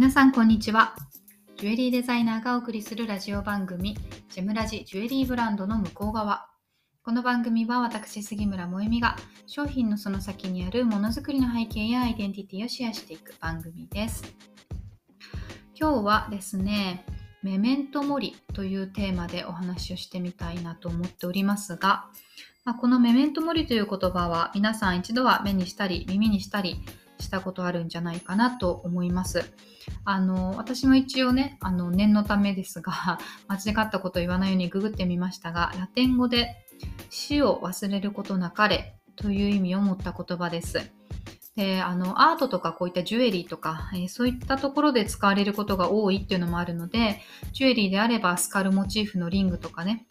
[0.00, 0.94] 皆さんこんにちは。
[1.58, 3.98] ジュエリーデザイナーがお送りするラジオ番組
[4.30, 6.46] ジェムラジジュエリーブランドの向こう側。
[7.04, 9.16] この番組は私杉村萌実が
[9.46, 14.24] 商品のその先にあるものづくりの背景やアイデンティティをシェアしていく番組です。
[15.78, 17.04] 今日はですね
[17.42, 22.06] メメントモリというテーマでお話をしてみたいなと思っておりますが、
[22.64, 26.80] まあ、このメメントモリという言葉は皆さん一度は目にしたり耳にしたり
[27.20, 29.44] したことあるんじゃないかなと思います。
[30.04, 36.66] あの私も一応ねあの念のためですが 間違ったこと言わないようにググってみましたがラテン語で
[37.08, 40.92] 死を忘れることなかれという意味を持った言葉です。
[41.56, 47.20] であのアートとかこういったジュエリーとか、えー、そういったところで使われることが多いっていうのもあるので
[47.52, 50.06] ジュエリーであればスカルモチーフのリングとかね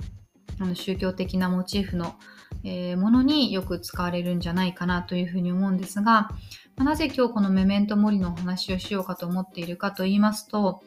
[0.60, 2.16] あの宗教的なモチーフの、
[2.63, 6.30] えー、ものによく使われるんじゃないかなというふうに思うんですが、
[6.76, 10.82] まなぜ今日このメメントモリのお話をしようかと思っているかと言いますと、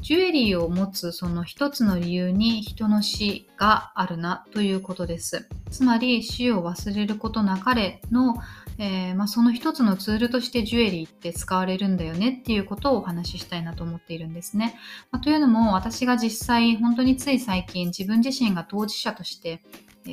[0.00, 5.46] ジュエリーを持つその一つの理由に人の死があるなということです。
[5.70, 8.36] つまり死を忘れることなかれの、
[8.78, 14.74] えー、まあ、その一つのツールとしてジュエリーって使われるんだよねっていうことをお話ししたいなと思っているんですね。
[15.10, 19.62] まあ、というのも私が実際本当につい最近自分自身が当事者として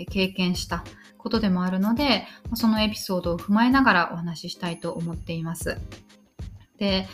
[0.05, 0.83] 経験した
[1.17, 5.77] ことでもあるので、そのエピソードを踏まえながらお話ししたいと思っています。
[6.77, 7.07] で、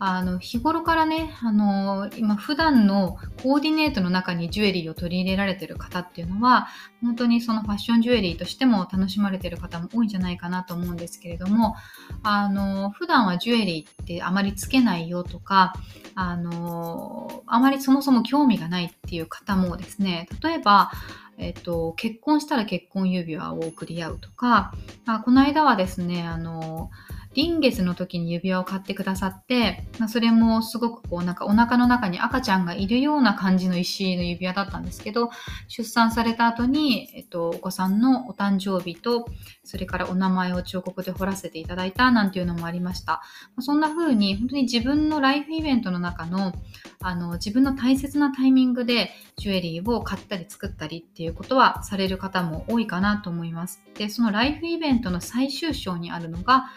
[0.00, 6.68] あの、日頃からね、あの、今普段のコーディネートの中にジュエリーを取り入れられてる方っていうのは、
[7.02, 11.74] 本当にそのファッションジュエリーとしても楽しまれてる方も多いんじゃないかなと思うんですけれども、
[12.22, 15.72] あの、普段はジュエリーってあまりつけないよとか、
[16.14, 20.92] あの、あまりそもそも興味がないっていう方もですね、例えば、
[21.38, 24.72] えっと、結婚したら結婚指輪を贈り合うとか、
[25.06, 26.90] あこの間はですね、あの、
[27.38, 35.30] 臨月の時に指輪を買ってくださって、まあ、それもすごくこうなんかお腹の中に赤ちゃんがいるような感じの石の指輪だったんですけど、
[35.68, 39.24] 出産された後に、えっと、お子さんのお誕生日と、
[39.62, 43.22] それからお名前を彫刻で彫らせていただいたなんていうのもありました。
[43.54, 46.52] まそんな風に本当に自分のライフイベントの中の
[47.00, 53.80] あの自分の大切なタイミングでジュエリーを買ったり作ったりっていうことはされる方も多いかなと思います。
[53.94, 56.70] で、そのライフイベントの最終章にあるのが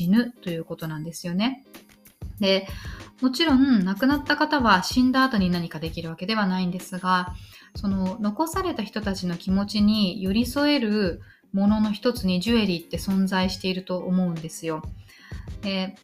[0.00, 1.64] 死ぬということなんですよね。
[2.38, 2.66] で、
[3.20, 7.34] もちろん亡くなった方は死んだ後に何かできるわけではないんですが、
[7.76, 11.20] その残された人たちの気持ちに寄り添える
[11.52, 14.82] ものの一つにジュエリーって存在していると思うんですよ。
[15.60, 15.96] で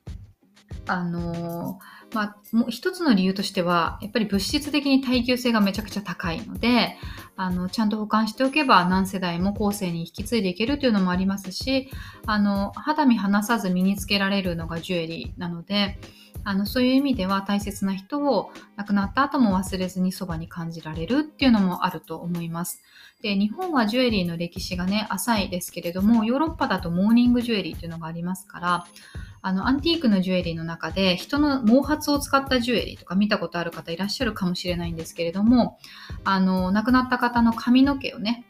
[0.87, 1.78] あの
[2.16, 6.97] まあ、もう一つの理由としてはやっぱり物質的に耐久性がめちゃくちゃ高いので
[7.37, 11.91] あのちゃんと保管しておけば何世代も後世に引き継いでいけるというのもありますし
[12.25, 15.99] あの肌身離さず身につけられるのがジュエリーなので
[16.49, 22.84] あのそういう意味では大切な人を亡くなった後も忘れずにそばに感じられるっていうのもあると思います。
[23.21, 28.87] で日本はジュエリーの歴史がね浅いですけれどもヨーロッパだとモーニングジュエリーっていうのがありますから
[29.43, 35.78] あのアンティークのジュエリーの中で人の毛髪を使ったジュエリーとか見たことある方いらっしゃるかもしれないんですけれども
[36.23, 38.47] あの亡くなった方の髪の毛をね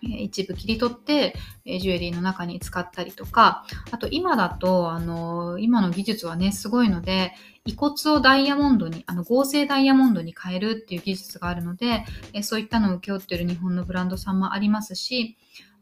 [0.00, 1.34] 一部切り取って、
[1.64, 7.32] ジュエリーの中に使ったりとか、あと今だと、あの、今の技術はね、すごいので、
[7.64, 12.04] 遺骨をダイヤモンドに、あの合成ダイヤモンドに変えるっていう技術があるので、
[12.42, 15.36] そういったのを請け負ってる日本のブランドさんもありますし、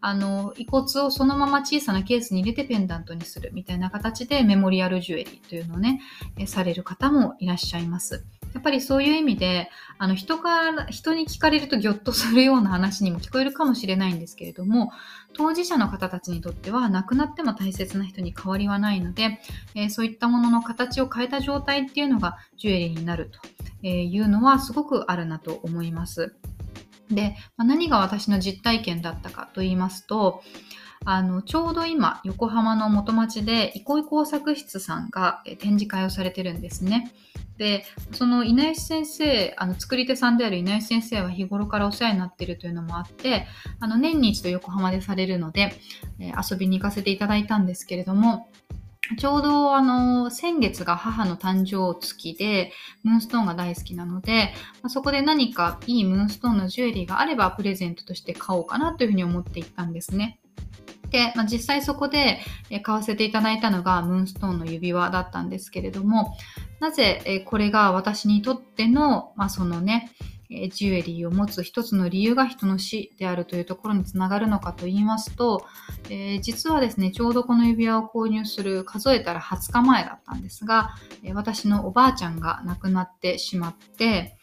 [0.06, 6.02] あの、遺骨をそのまま小さなケースに入れてペンダントにするみたいな形でメモリアルジュエリーというのをね、
[6.46, 8.22] される方もいらっしゃいます。
[8.52, 14.92] やっぱりそういう意味で、あの人が、人に聞かれるとギョッとするような話にも聞こえるかもしれないんですけれども、
[15.32, 19.40] 当事者の方たちにとっては亡くなっても大切な人に変わりはないので、
[19.74, 23.30] えー、そういったものの形を変えた状態っていうのがジュエリーになる
[23.80, 26.34] というのはすごくあるなと思います。
[27.14, 30.42] で、まあ、何が私の実体験だったかと言いますと、
[31.06, 37.12] あの、ちょうど今、横浜の元町で、憩い工作室さんが展示会をされてるんですね。
[37.58, 43.46] で、その稲吉先生、あの作り手さんである稲吉先生は日頃からお世話になっているというのもあって、
[43.80, 45.74] あの年に一度横浜でされるので、
[46.18, 48.48] えー、遊びに行かせていただいたんですけれども、
[49.18, 52.72] ちょうどあの先月が母の誕生月で
[53.02, 60.40] ムーンストーンが大好きなので、ま、そこで何かいいムーンストーンのジュエリーがあればプレゼントとして買おうかなというふうに思っていったんですね。
[61.10, 62.40] で、まあ、実際そこで
[62.82, 66.36] 買わせていただいたのがムーンストーンの指輪だったんですけれども、
[66.80, 70.10] なぜこれが私にとっての、まあ、そのね、
[70.72, 75.66] ジュエリーを持つ一つの理由が人の死であるというところにつながるのかと言いますと、
[76.10, 80.94] えー、実はですね、ちょうどこの指輪を購入する数えたら20日前だったんですが、
[81.34, 84.36] 私のおばあちゃんが亡くなってしまって、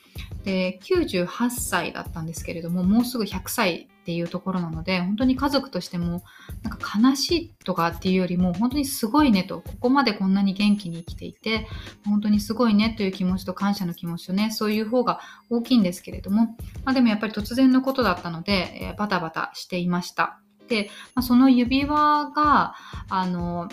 [0.44, 6.24] で98歳だったんですけれどももうすぐ100歳っていうところなので本当に家族としても
[6.64, 11.68] なんか悲しいとかっていうよりも本当にすごいねとここまでこんなに元気に生きていて
[12.06, 15.20] 本当にすごいねという気持ちと感謝の気持ちとねそういう方が
[15.50, 20.40] 大きいんですけれども、まあ、でもやっぱり突然のことだったので、えー、バタバタしていました。
[20.68, 22.76] で、まあ、その指輪が
[23.10, 23.70] あの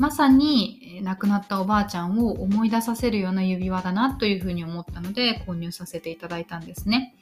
[0.00, 7.14] まさに亡くなったおばあちゃんを思い出させるような指輪だなというふうに思ったので購入させていただいたんですね。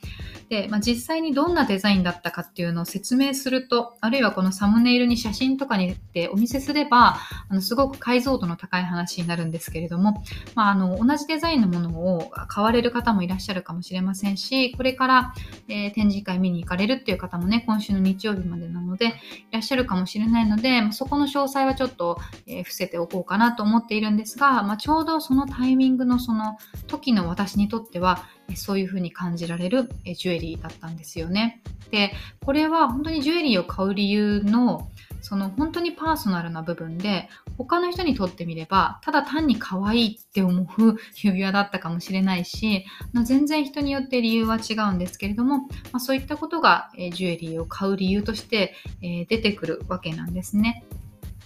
[0.49, 7.19] で、まあ、実際にどんなデザインだったかっていうのを説明すると、あるいはこのサムネイルに写真とかにってお見せすれば、
[7.49, 10.23] あのすごく解像度の高い話になるんですけれども、
[10.55, 15.35] まあ、あの同じデザインのものを買われる方もいらっしゃるかもしれませんし、これから、
[15.67, 19.11] えー、展示会見に行かれるっていう方もね、今週の日曜日までなのでい
[19.50, 31.62] らっしゃるかもしれないので、まあ、そこの詳細はちょっと、えー伏せておこうかなと思っているんですが、まあ、ちょうどそのタイミングのその時の私にとってはそういう風に感じられるジュエリーだったんですよね。
[31.91, 32.12] で
[32.45, 34.91] これは本当にジュエリーを買う理由の
[35.21, 42.85] その本当にパーソナルな部分で他の人にとってみればただ単に可愛いって思う指輪だったかもしれないし
[43.25, 50.85] 全然人によって理由は違うんですけれども、まあ、そういったことがジュエリーを買う理由として出てくるわけなんですね。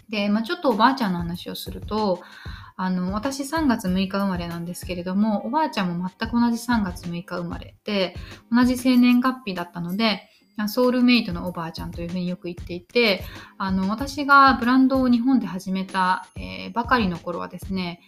[0.08, 2.20] で、まあ、ちょっとおばあちゃんの話をすると、
[2.82, 8.16] あの、私3月6日生まれなんですけれども、おばあちゃんも全く同じ3月6日生まれで、
[8.50, 10.28] 同じ生年月日だったので、
[10.66, 13.22] ソウルメイトのおばあちゃんというふうによく言っていて、
[13.56, 18.00] あの、私がブランドを日本で始めた、えー、ばかりの頃はですね、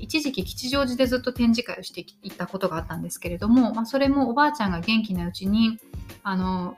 [0.00, 5.78] 一時期吉祥寺でずっと展示会をしていたことがあったんですけれども、まあ、それもおばあちゃんが元気なうちに、
[6.24, 6.76] あの、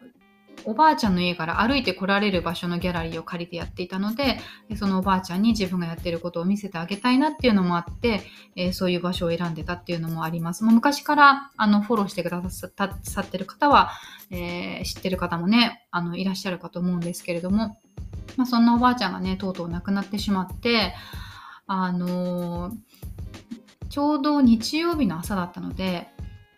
[0.65, 4.39] おばあちゃんの家から歩いて来られる場所のギャラリーを借りてやっていたので
[4.77, 8.23] そのおばあちゃんに自分がやってることを見せてあげたいなっていうのもあって、
[8.57, 10.65] えー、そういう場所を選んでたっていうのもあります。
[10.65, 13.91] もう昔からあのフォローしてくださってる方は、
[14.31, 17.81] えー、知ってる方もねあのいらっしゃるかと思うんですけれども、
[18.37, 20.95] まあ、そんなおばあちゃんがねとうとう亡くなってしまって
[21.67, 22.75] あのー、
[23.89, 26.09] ちょうど日曜日の朝だったので、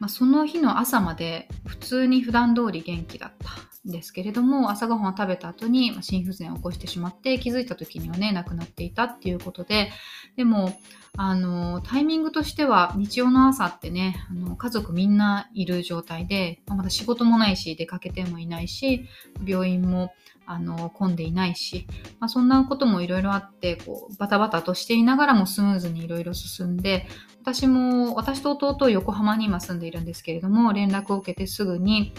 [0.03, 9.93] まあ、その日の朝まで普通に普段通り元気だったんですけれども朝ごはんを食べた後に心不全を起こしてしまって気づいた時にはね亡くなっていたっていうことで
[10.37, 10.77] でも
[11.17, 19.09] あのタイミングとしては日曜の朝ってねあの家族みんないる状態で、まだ仕事もないし出かけてもいないし
[19.47, 20.13] 病院も
[20.47, 21.87] あの混んでいないし、
[22.19, 27.07] まあ、そんなこともいろいろあってこうバタバタとしていながらもスムーズにいろいろ進んで
[27.41, 32.13] 私も私と弟横浜に今住んでいるんですけれども連絡を受けてすぐに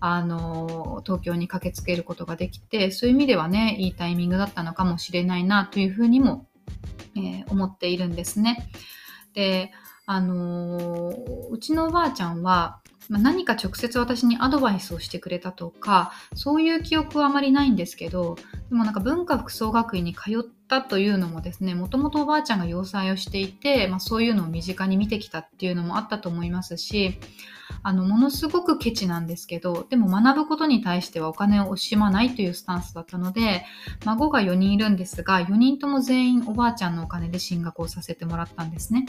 [0.00, 6.46] あの東京に駆けつけることができてそういう意味ではねいいタイミングだったのかもしれないなというふうにも、
[7.16, 8.70] えー、思っているんですね。
[9.34, 9.72] で
[10.06, 11.12] あの
[11.50, 18.36] うちのおばあちゃんは何か直接私にアドバイスをしてくれたとかそういう記憶はあまりないんですけど
[18.68, 27.18] でもなんか文化服装学院に通ったというのもですねもともとおばあちゃんが洋裁をしていて、まあ、そういうのを身近に見てきたっていうのもあったと思いますし
[27.82, 33.64] あのものすごくケチなんですけどでも学ぶことに対してはお金を惜しまないというスタンスだったので
[34.04, 39.06] 孫が4人いるんですが4人とも全員おばあちゃんのお金で進学をさせてもらったんですね。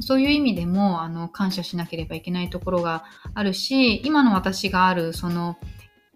[0.00, 5.58] そういう意味でもあの感謝しなければいけないところがあるし今の私があるその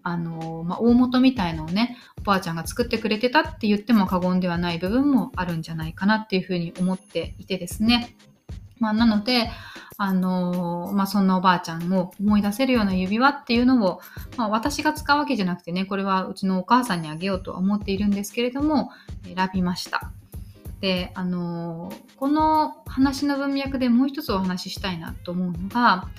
[0.03, 8.15] あの、まあ、大元みたいのをね、おばあちゃんが作ってくれてたって言っても過言ではない部分もあるんじゃないかなっていうふうに思っていてですね。
[8.79, 9.51] まあ、なので、
[9.97, 14.01] あのー、まあ、そんなおばあちゃんを思い出せるような指輪っていうのを、
[14.35, 18.89] まあ、私が使うわけじゃなくてね、これはうちのお母さんにあげようとは思っているんですけれども、
[19.23, 20.11] 選びました。
[20.79, 26.09] で、あのー、この話の文脈でもう一つお話ししたいなと思うのが、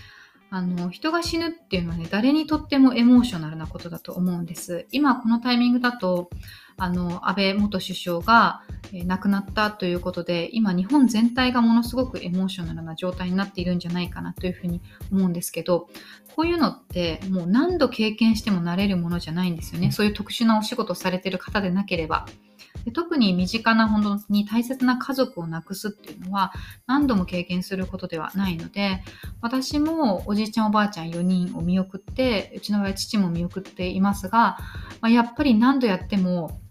[0.54, 6.28] あの人が死ぬっていうのはね誰にとってもエモーショナルなことだと思うんです今このタイミングだと
[6.76, 15.88] あの安倍元首相が、え亡くなったということで今日本全体がものすごくエモーショナルな状態になっているんじゃないかなというふうに思うんですけど
[16.34, 22.26] こういうのってもう何度経験してもなれるものじゃないんですよねそういう特殊なお仕事をされてる方でなければ。
[22.84, 26.52] で特に身近な本当に大切な家族を亡くすっていうのは
[26.86, 29.02] 何度も経験することではないので
[29.40, 34.58] 私もおじいちゃんおばあちゃん4人を見送ってうちの親父も見送っていますが、
[35.00, 36.61] まあ、やっぱり何度やっても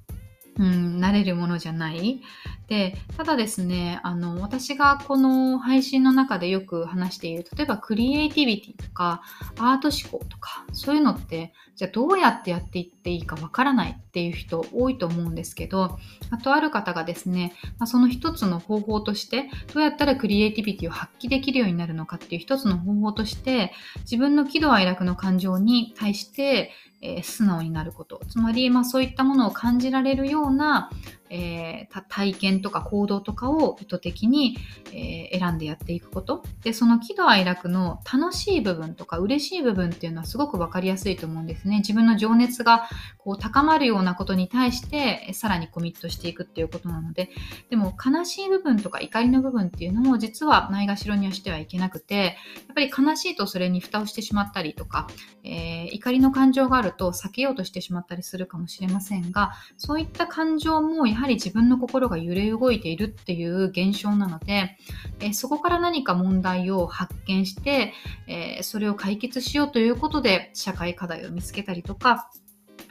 [0.62, 2.22] うん、慣れるものじゃない。
[2.68, 9.24] で、ただですね、あの、私がこの配信の中でよく話している、例えばクリエイティビティとか、
[9.58, 15.98] アート思考とか、そういうのって、じゃあどうやってやっていっていいかわからないっていう人多いと思うんですけど、
[16.30, 28.22] あとある方がですね、ま、その一つの方法として、どうやったらクリエイティビティを発揮できるようになるのかっていう一つの方法として、自分の喜怒哀楽の感情に対して、えー、素直になること。
[28.30, 30.90] つまり、まあそういったものを感じられるような、
[31.34, 34.58] えー、体験とか行動とかを意図的に、
[34.92, 36.44] えー、選んでやっていくこと。
[36.62, 41.78] で、その喜怒哀楽の楽しい部分とか嬉しい部分っていうのはすごくわかりやすいと思うんですね。
[41.78, 47.30] 自分の情熱がこう高まるようなことに対してさらにコミットしていくっていうことなので、
[47.70, 55.08] でも悲しい部分とか怒りの部分っていうのも実はないがしろにはしてはいけなくて、やっぱり悲しいとそれに蓋をしてしまったりとか、
[55.44, 64.78] えー、怒りの感情があると避けようとしてしまったりするかもしれませんが、そういった感情もやはりはり自分の心が揺れ動いているっていう現象なので、
[65.20, 67.94] え、そこから何か問題を発見して、
[68.28, 72.30] え、それを解決しようということで社会課題を見つけたりとか、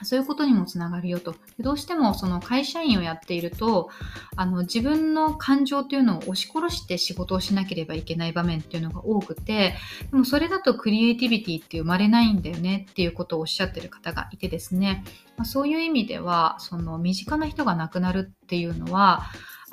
[0.03, 1.35] そういうことにもつながるよと。
[1.59, 3.89] どうしてもその会社員をやっていると、
[4.35, 9.75] あの自分の感情っていうのを押し殺して仕事をしなければいけない場面っていうのが多くて、
[10.11, 15.03] でもそれだとクリエイティビティって生まれないんだよねっていうことをおっしゃってる方がいてですね、
[15.37, 19.23] まあ、そういう意味では、その身近な人が亡くなるっていうのは、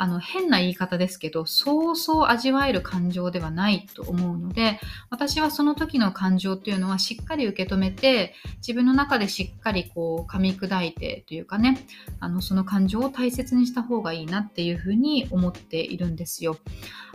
[0.01, 4.79] あの変な言い方ですけど、そうそう味わえる感情ではないと思うので、
[5.11, 11.85] 私はその時の感情っていうのはしっかり受け止めて、自分の中でしっかりこう噛み砕いてというかね、
[12.21, 16.57] あのその感情を大切にした方がいいなっていうふうに思っているんですよ。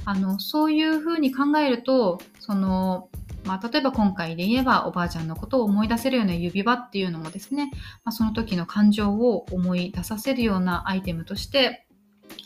[0.04, 3.08] あのそういうふうに考えると、その
[3.46, 7.72] まあ、例えば今回で言えばおばあちゃんのことを思い出せるような指輪っていうのもですね、
[8.04, 11.86] まあ、その時の感情を思い出させるようなアイテムとして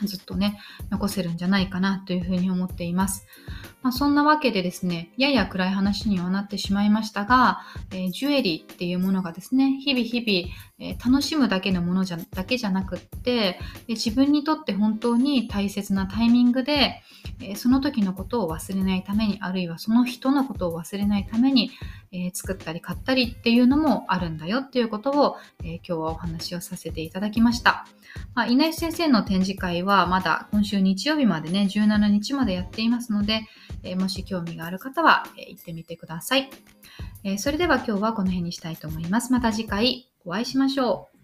[0.05, 0.59] ずっとね、
[0.91, 3.25] 残せるんじゃないかなというふうに思っています。
[3.87, 17.01] まあ、そんなわけでですね、やや暗い話にはなってしまいましたが、えー、ジュエリーっていうものがですね、日々日々、えー、楽しむだけのものじゃだけじゃなくって、自分にとって本当に大切なタイミングで、
[17.39, 21.71] え、その時のことを忘れないために、あるいはその人のことを忘れないために、
[22.11, 27.85] え作ったり買ったりっていうのもあるんだよっていうことを、え今日はお話をさせていただきました。
[28.33, 33.47] まあ、稲井先生の展示会はまだ今週日曜日までね、17日までやっていますので、
[33.83, 36.49] えもし興味がある方は、え行ってみてください。
[37.23, 39.31] えそれでは今日はこの辺にしたいと思います。
[39.31, 41.16] また次回お会いしましょう。